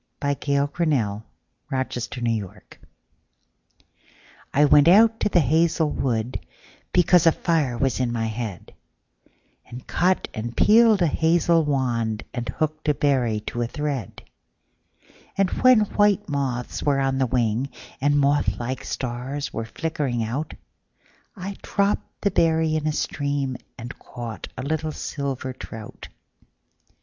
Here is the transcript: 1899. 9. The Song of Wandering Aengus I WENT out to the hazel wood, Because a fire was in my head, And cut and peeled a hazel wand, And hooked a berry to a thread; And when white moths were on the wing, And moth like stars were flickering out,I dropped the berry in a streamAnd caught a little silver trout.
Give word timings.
1899. 0.23 1.21
9. 1.69 1.87
The 1.93 1.99
Song 1.99 2.17
of 2.17 2.25
Wandering 2.25 2.41
Aengus 2.41 2.77
I 4.51 4.65
WENT 4.65 4.87
out 4.87 5.19
to 5.19 5.29
the 5.29 5.41
hazel 5.41 5.91
wood, 5.91 6.39
Because 6.91 7.27
a 7.27 7.31
fire 7.31 7.77
was 7.77 7.99
in 7.99 8.11
my 8.11 8.25
head, 8.25 8.73
And 9.67 9.85
cut 9.85 10.27
and 10.33 10.57
peeled 10.57 11.03
a 11.03 11.05
hazel 11.05 11.63
wand, 11.65 12.23
And 12.33 12.49
hooked 12.49 12.89
a 12.89 12.95
berry 12.95 13.41
to 13.41 13.61
a 13.61 13.67
thread; 13.67 14.23
And 15.37 15.51
when 15.61 15.81
white 15.81 16.27
moths 16.27 16.81
were 16.81 16.99
on 16.99 17.19
the 17.19 17.27
wing, 17.27 17.69
And 18.01 18.17
moth 18.19 18.57
like 18.59 18.83
stars 18.83 19.53
were 19.53 19.65
flickering 19.65 20.23
out,I 20.23 21.57
dropped 21.61 22.21
the 22.21 22.31
berry 22.31 22.75
in 22.75 22.87
a 22.87 22.91
streamAnd 22.91 23.99
caught 23.99 24.47
a 24.57 24.63
little 24.63 24.93
silver 24.93 25.53
trout. 25.53 26.07